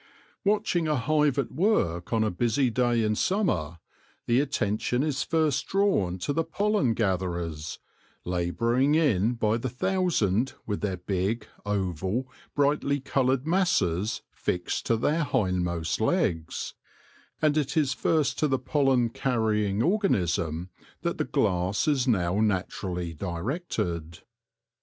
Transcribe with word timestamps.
Watching 0.43 0.87
a 0.87 0.95
hive 0.95 1.37
at 1.37 1.51
work 1.51 2.11
on 2.11 2.23
a 2.23 2.31
busy 2.31 2.71
day 2.71 3.03
in 3.03 3.13
summer, 3.13 3.77
the 4.25 4.39
attention 4.41 5.03
is 5.03 5.21
first 5.21 5.67
drawn 5.67 6.17
to 6.17 6.33
the 6.33 6.43
pollen 6.43 6.95
gatherers, 6.95 7.77
labouring 8.25 8.95
in 8.95 9.35
by 9.35 9.57
the 9.57 9.69
thousand 9.69 10.53
with 10.65 10.81
the 10.81 10.97
big, 10.97 11.45
oval, 11.67 12.27
brightly 12.55 12.99
coloured 12.99 13.45
masses 13.45 14.23
fixed 14.31 14.87
to 14.87 14.97
their 14.97 15.23
hindmost 15.23 16.01
legs; 16.01 16.73
and 17.39 17.55
it 17.55 17.77
is 17.77 17.93
first 17.93 18.39
to 18.39 18.47
the 18.47 18.57
pollen 18.57 19.07
carrying 19.09 19.83
organism 19.83 20.71
that 21.03 21.19
the 21.19 21.25
glass 21.25 21.87
is 21.87 22.07
now 22.07 22.39
naturally 22.39 23.13
directed. 23.13 24.21